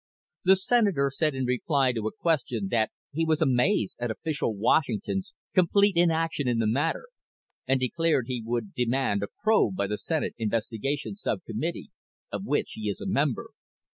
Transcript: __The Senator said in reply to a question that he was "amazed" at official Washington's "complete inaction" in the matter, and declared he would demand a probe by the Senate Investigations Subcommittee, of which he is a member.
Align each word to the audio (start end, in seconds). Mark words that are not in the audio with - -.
__The 0.51 0.57
Senator 0.57 1.11
said 1.13 1.35
in 1.35 1.45
reply 1.45 1.91
to 1.93 2.07
a 2.07 2.11
question 2.11 2.69
that 2.71 2.89
he 3.11 3.23
was 3.23 3.39
"amazed" 3.39 3.97
at 3.99 4.09
official 4.09 4.55
Washington's 4.57 5.35
"complete 5.53 5.95
inaction" 5.95 6.47
in 6.47 6.57
the 6.57 6.65
matter, 6.65 7.07
and 7.67 7.79
declared 7.79 8.25
he 8.27 8.41
would 8.43 8.73
demand 8.73 9.21
a 9.21 9.27
probe 9.43 9.75
by 9.75 9.85
the 9.85 9.99
Senate 9.99 10.33
Investigations 10.39 11.21
Subcommittee, 11.21 11.91
of 12.31 12.45
which 12.47 12.71
he 12.71 12.89
is 12.89 12.99
a 12.99 13.05
member. 13.05 13.51